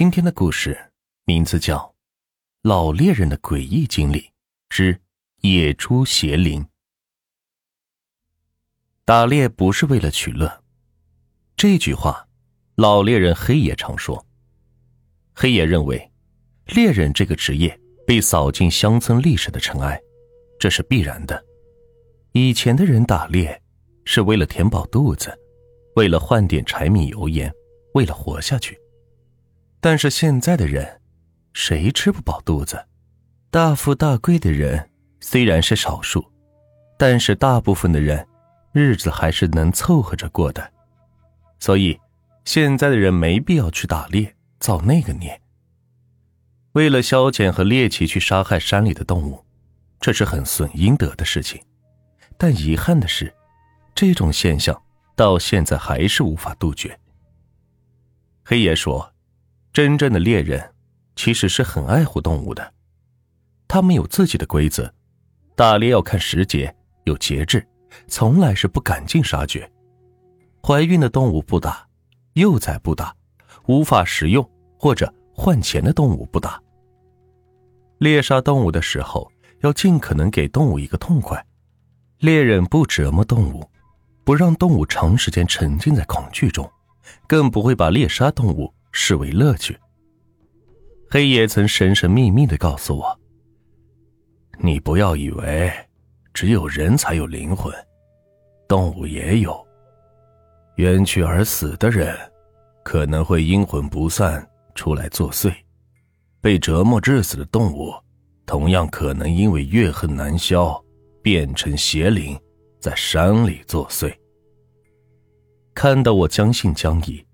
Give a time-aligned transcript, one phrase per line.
[0.00, 0.90] 今天的故事
[1.26, 1.76] 名字叫
[2.62, 4.30] 《老猎人的诡异经历
[4.70, 4.98] 之
[5.42, 6.62] 野猪邪灵》。
[9.04, 10.64] 打猎不是为了取乐，
[11.54, 12.26] 这句话，
[12.76, 14.26] 老猎人黑野常说。
[15.34, 16.10] 黑野认为，
[16.68, 20.00] 猎人这个职业被扫进乡村历史的尘埃，
[20.58, 21.44] 这是必然的。
[22.32, 23.62] 以前的人打猎
[24.06, 25.38] 是为了填饱肚子，
[25.94, 27.52] 为了换点柴米油盐，
[27.92, 28.80] 为了活下去。
[29.82, 31.00] 但是现在的人，
[31.54, 32.86] 谁吃不饱肚子？
[33.50, 36.24] 大富大贵的人虽然是少数，
[36.98, 38.26] 但是大部分的人
[38.72, 40.70] 日子还是能凑合着过的。
[41.58, 41.98] 所以，
[42.44, 45.40] 现在的人没必要去打猎造那个孽。
[46.72, 49.42] 为了消遣和猎奇去杀害山里的动物，
[49.98, 51.60] 这是很损阴德的事情。
[52.36, 53.34] 但遗憾的是，
[53.94, 54.80] 这种现象
[55.16, 57.00] 到现在还是无法杜绝。
[58.44, 59.10] 黑爷说。
[59.72, 60.72] 真正的猎人，
[61.14, 62.72] 其实是很爱护动物的。
[63.68, 64.92] 他们有自己的规则，
[65.54, 67.64] 打猎要看时节，有节制，
[68.08, 69.70] 从来是不赶尽杀绝。
[70.60, 71.86] 怀孕的动物不打，
[72.32, 73.14] 幼崽不打，
[73.66, 76.60] 无法食用或者换钱的动物不打。
[77.98, 79.30] 猎杀动物的时候，
[79.60, 81.46] 要尽可能给动物一个痛快。
[82.18, 83.70] 猎人不折磨动物，
[84.24, 86.68] 不让动物长时间沉浸在恐惧中，
[87.28, 88.74] 更不会把猎杀动物。
[88.92, 89.78] 视为乐趣。
[91.08, 93.20] 黑爷曾神神秘秘的告诉我
[94.62, 95.72] ：“你不要以为
[96.32, 97.74] 只有人才有灵魂，
[98.68, 99.66] 动物也有。
[100.76, 102.16] 冤屈而死的人，
[102.84, 105.52] 可能会阴魂不散出来作祟；
[106.40, 107.92] 被折磨致死的动物，
[108.46, 110.80] 同样可能因为怨恨难消，
[111.20, 112.38] 变成邪灵，
[112.80, 114.14] 在山里作祟。”
[115.74, 117.24] 看到我将信将疑。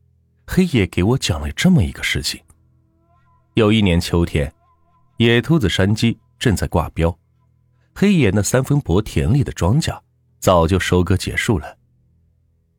[0.46, 2.40] 黑野给我讲了这么一个事情：
[3.54, 4.50] 有一年秋天，
[5.18, 7.14] 野兔子山鸡正在挂标，
[7.94, 9.98] 黑野那三分薄田里的庄稼
[10.38, 11.76] 早就收割结束了。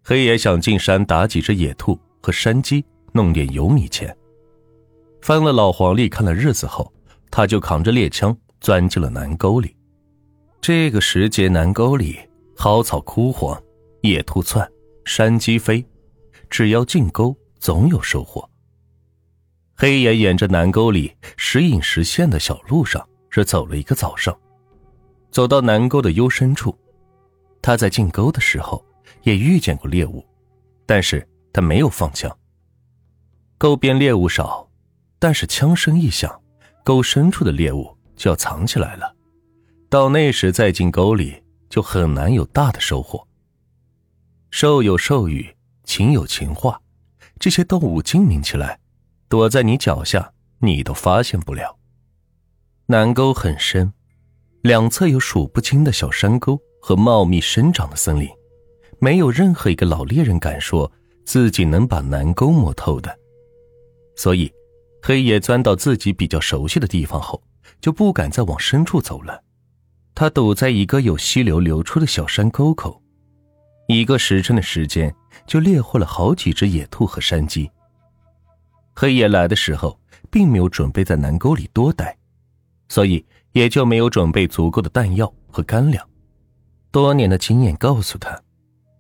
[0.01, 4.15] 黑野想进山打几只野兔和山鸡，弄点油米钱。
[5.21, 6.91] 翻了老黄历，看了日子后，
[7.29, 9.75] 他就扛着猎枪钻进了南沟里。
[10.61, 12.17] 这个时节，南沟里
[12.55, 13.61] 蒿草枯黄，
[14.01, 14.67] 野兔窜，
[15.03, 15.85] 山鸡飞，
[16.49, 17.35] 只要进沟。
[17.59, 18.47] 总有收获。
[19.75, 24.35] 黑爷沿着南沟里时隐时现的小路上，是走了一个早上。
[25.29, 26.75] 走到南沟的幽深处，
[27.61, 28.83] 他在进沟的时候
[29.21, 30.25] 也遇见过猎物，
[30.85, 32.35] 但是他没有放枪。
[33.57, 34.67] 沟边猎物少，
[35.19, 36.41] 但是枪声一响，
[36.83, 39.15] 沟深处的猎物就要藏起来了。
[39.89, 43.27] 到那时再进沟里，就很难有大的收获。
[44.49, 46.81] 兽有兽语，禽有禽话。
[47.39, 48.79] 这些动物精明起来，
[49.29, 51.77] 躲在你脚下，你都发现不了。
[52.87, 53.93] 南沟很深，
[54.61, 58.29] 两侧有数不清的小山沟和茂密生长的森林，
[58.99, 60.91] 没有任何一个老猎人敢说
[61.25, 63.17] 自己能把南沟摸透的。
[64.15, 64.51] 所以，
[65.01, 67.43] 黑野钻到自己比较熟悉的地方后，
[67.79, 69.43] 就不敢再往深处走了。
[70.15, 73.01] 他堵在一个有溪流流出的小山沟口，
[73.87, 75.13] 一个时辰的时间。
[75.45, 77.71] 就猎获了好几只野兔和山鸡。
[78.93, 79.97] 黑夜来的时候，
[80.29, 82.17] 并没有准备在南沟里多待，
[82.89, 86.05] 所以也就没有准备足够的弹药和干粮。
[86.91, 88.37] 多年的经验告诉他，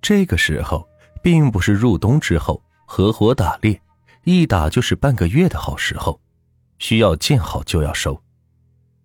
[0.01, 0.87] 这个时候
[1.21, 3.81] 并不是入冬之后合伙打猎，
[4.23, 6.21] 一打就是半个月的好时候，
[6.79, 8.21] 需要见好就要收。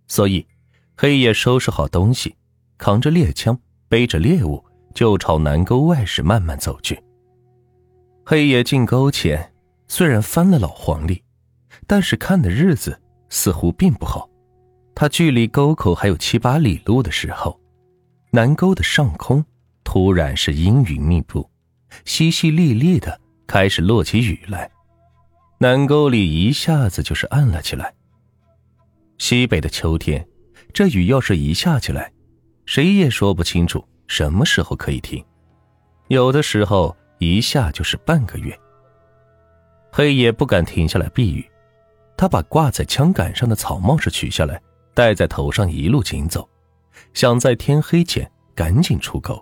[0.07, 0.47] 所以，
[0.97, 2.37] 黑夜收拾好东西，
[2.79, 7.03] 扛着猎枪，背着猎物，就朝南沟外室慢慢走去。
[8.25, 9.53] 黑爷进沟前，
[9.89, 11.23] 虽然翻了老黄历，
[11.87, 14.29] 但是看的日子似乎并不好。
[14.95, 17.59] 他距离沟口还有七八里路的时候，
[18.31, 19.45] 南沟的上空
[19.83, 21.49] 突然是阴云密布，
[22.05, 24.71] 淅淅沥沥的开始落起雨来，
[25.59, 27.95] 南沟里一下子就是暗了起来。
[29.19, 30.27] 西北的秋天，
[30.73, 32.13] 这雨要是一下起来，
[32.67, 35.25] 谁也说不清楚什么时候可以停，
[36.09, 36.95] 有的时候。
[37.19, 38.59] 一下就是半个月。
[39.93, 41.49] 黑爷不敢停下来避雨，
[42.17, 44.61] 他把挂在枪杆上的草帽是取下来，
[44.93, 46.49] 戴在头上，一路行走，
[47.15, 49.41] 想在天黑前赶紧出口。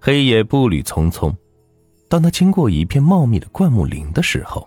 [0.00, 1.34] 黑爷步履匆匆，
[2.08, 4.64] 当他经过一片茂密的灌木林的时候，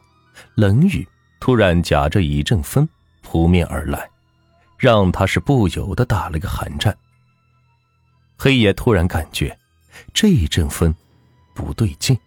[0.56, 1.08] 冷雨
[1.40, 2.86] 突然夹着一阵风
[3.22, 4.10] 扑面而来，
[4.78, 6.94] 让他是不由得打了个寒战。
[8.44, 9.58] 黑爷突然感觉，
[10.14, 10.94] 这一阵风。
[11.54, 12.18] 不对劲。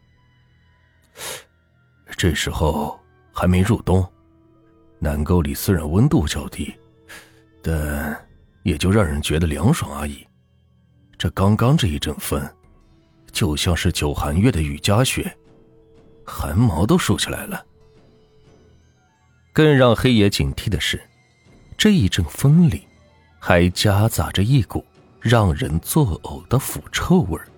[2.17, 2.99] 这时候
[3.35, 4.03] 还没入冬。
[4.99, 6.75] 南沟里虽然温度较低，
[7.61, 8.19] 但
[8.63, 10.27] 也就让人觉得凉爽而已。
[11.19, 12.43] 这刚刚这一阵风，
[13.31, 15.37] 就像是九寒月的雨夹雪，
[16.25, 17.63] 汗毛都竖起来了。
[19.53, 20.99] 更让黑爷警惕的是，
[21.77, 22.89] 这一阵风里
[23.39, 24.83] 还夹杂着一股
[25.27, 27.49] 让人作呕的腐臭味儿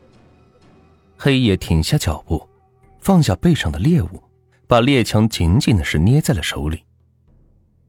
[1.19, 2.49] 黑爷停下脚步，
[3.00, 4.23] 放下背上的猎物，
[4.67, 6.82] 把猎枪紧紧的是捏在了手里。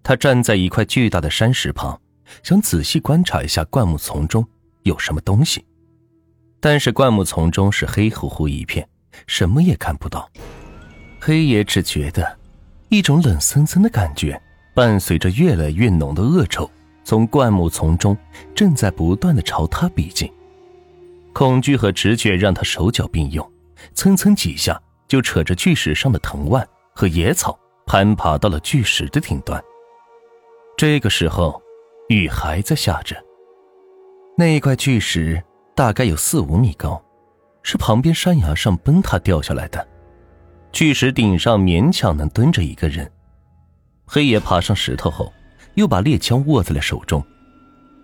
[0.03, 1.99] 他站在一块巨大的山石旁，
[2.43, 4.45] 想仔细观察一下灌木丛中
[4.83, 5.63] 有什么东西，
[6.59, 8.85] 但是灌木丛中是黑乎乎一片，
[9.27, 10.29] 什么也看不到。
[11.21, 12.37] 黑爷只觉得
[12.89, 14.41] 一种冷森森的感觉，
[14.73, 16.69] 伴随着越来越浓的恶臭，
[17.09, 18.15] 从灌木丛中
[18.53, 20.31] 正在不断的朝他逼近。
[21.33, 23.51] 恐惧和直觉让他手脚并用，
[23.95, 27.57] 蹭蹭几下就扯着巨石上的藤蔓和野草，
[27.87, 29.59] 攀爬到了巨石的顶端。
[30.77, 31.59] 这个时候，
[32.09, 33.15] 雨还在下着。
[34.37, 37.03] 那一块巨石大概有四五米高，
[37.63, 39.87] 是旁边山崖上崩塌掉下来的。
[40.71, 43.11] 巨石顶上勉强能蹲着一个人。
[44.05, 45.33] 黑爷爬上石头后，
[45.75, 47.23] 又把猎枪握在了手中。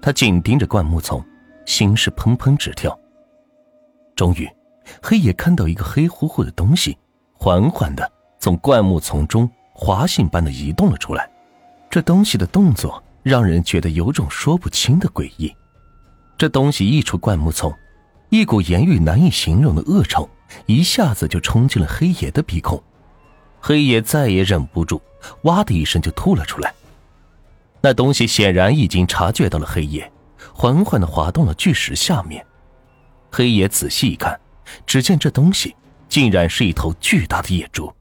[0.02, 1.24] 他紧盯着灌木丛，
[1.66, 2.98] 心是砰砰直跳。
[4.16, 4.50] 终于，
[5.02, 6.98] 黑爷看到一个黑乎乎的东西，
[7.34, 8.10] 缓缓的
[8.40, 11.30] 从灌木丛中滑行般的移动了出来。
[11.90, 15.54] 这东西的动作让人觉得有种说不清的诡异。
[16.38, 17.74] 这东西一出灌木丛，
[18.30, 20.30] 一股言语难以形容的恶臭
[20.66, 22.82] 一下子就冲进了黑爷的鼻孔。
[23.60, 25.02] 黑爷再也忍不住，
[25.44, 26.74] 哇的一声就吐了出来。
[27.86, 30.12] 那东西显然已经察觉到了黑爷，
[30.52, 32.44] 缓缓的滑动了巨石下面。
[33.32, 34.40] 黑爷仔细一看，
[34.88, 35.76] 只见这东西
[36.10, 37.94] 竟然是一头巨大的野猪。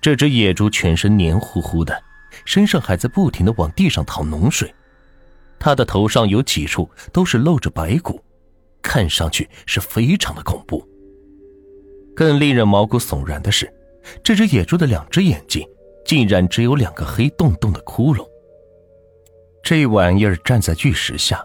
[0.00, 2.00] 这只野猪全身黏糊糊的。
[2.44, 4.72] 身上还在不停的往地上淌脓水，
[5.58, 8.22] 它的头上有几处都是露着白骨，
[8.80, 10.86] 看上去是非常的恐怖。
[12.14, 13.68] 更令人毛骨悚然的是，
[14.22, 15.66] 这只野猪的两只眼睛
[16.06, 18.24] 竟然只有两个黑洞洞的窟窿。
[19.62, 21.44] 这玩意儿站在巨石下，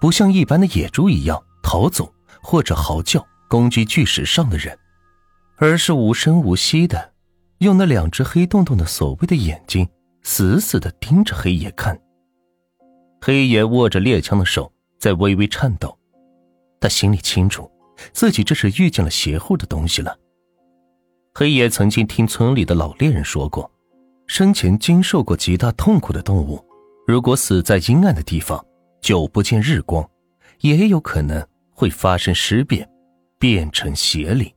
[0.00, 2.12] 不像一般的野猪一样逃走
[2.42, 4.78] 或者嚎叫攻击巨石上的人，
[5.56, 7.12] 而是无声无息的
[7.58, 9.88] 用那两只黑洞洞的所谓的眼睛。
[10.26, 12.00] 死死的盯着黑爷看。
[13.20, 15.94] 黑爷握着猎枪的手在微微颤抖，
[16.80, 17.70] 他心里清楚，
[18.14, 20.16] 自己这是遇见了邪乎的东西了。
[21.34, 23.70] 黑爷曾经听村里的老猎人说过，
[24.26, 26.64] 生前经受过极大痛苦的动物，
[27.06, 28.64] 如果死在阴暗的地方，
[29.02, 30.08] 久不见日光，
[30.60, 32.88] 也有可能会发生尸变，
[33.38, 34.50] 变成邪灵。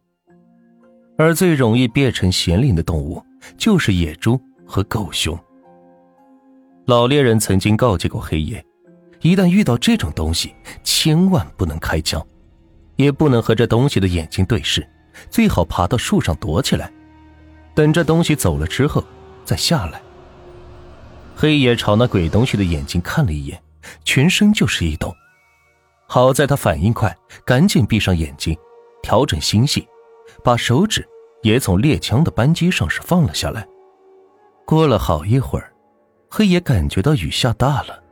[1.18, 3.22] 而最容易变成邪灵的动物，
[3.58, 5.38] 就是野猪和狗熊。
[6.86, 8.64] 老猎人曾经告诫过黑夜，
[9.20, 12.26] 一旦遇到这种东西，千万不能开枪，
[12.96, 14.88] 也不能和这东西的眼睛对视，
[15.30, 16.90] 最好爬到树上躲起来，
[17.76, 19.04] 等这东西走了之后
[19.44, 20.02] 再下来。
[21.39, 23.62] 黑爷朝那鬼东西的眼睛看了一眼，
[24.04, 25.13] 全身就是一抖。
[26.07, 28.57] 好在他反应快，赶紧闭上眼睛，
[29.04, 29.86] 调整心性，
[30.44, 31.07] 把手指
[31.44, 33.68] 也从猎枪的扳机上是放了下来。
[34.66, 35.72] 过了好一会儿。
[36.28, 38.03] 黑爷感觉到雨下大了，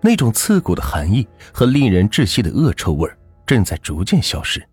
[0.00, 3.08] 那种刺骨的寒意和令人窒息的恶臭味
[3.44, 4.66] 正在逐渐消失。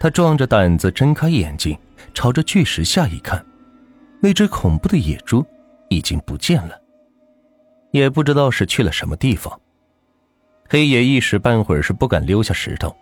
[0.00, 1.78] 他壮着胆子睁开眼睛，
[2.12, 3.46] 朝着巨石下一看，
[4.20, 5.46] 那只恐怖的野猪
[5.92, 6.80] 已经不见了，
[7.90, 9.60] 也不知道是去了什么地方。
[10.68, 12.96] 黑爷一时半会儿是不敢溜下石头，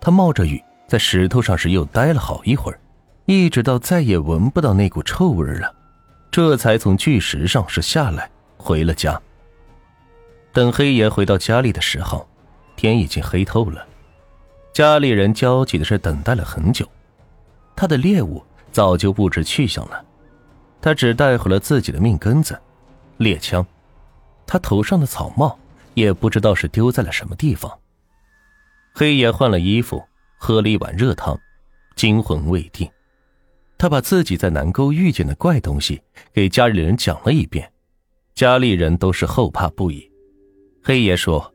[0.00, 2.80] 他冒着雨在石头上是又待了好一会儿，
[3.26, 5.72] 一直到再也闻不到那股臭味了。
[6.30, 9.20] 这才从巨石上是下来，回了家。
[10.52, 12.26] 等黑爷回到家里的时候，
[12.74, 13.86] 天已经黑透了。
[14.72, 16.88] 家里人焦急的是等待了很久，
[17.76, 20.04] 他的猎物早就不知去向了。
[20.82, 22.60] 他只带回了自己的命根子，
[23.18, 23.64] 猎枪。
[24.44, 25.56] 他头上的草帽
[25.94, 27.72] 也不知道是丢在了什么地方。
[28.92, 30.02] 黑爷换了衣服，
[30.36, 31.38] 喝了一碗热汤，
[31.94, 32.90] 惊魂未定。
[33.78, 37.72] 他把自己在南沟遇见的怪东西给家里人讲了一遍，
[38.34, 40.10] 家里人都是后怕不已。
[40.82, 41.54] 黑爷说，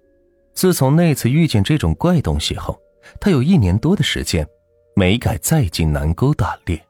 [0.54, 2.80] 自从那次遇见这种怪东西后，
[3.20, 4.48] 他有一年多的时间
[4.96, 6.82] 没敢再进南沟打猎。